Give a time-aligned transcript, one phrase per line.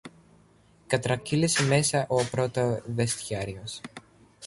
[0.87, 3.81] κατρακύλησε μέσα ο πρωτοβεστιάριος.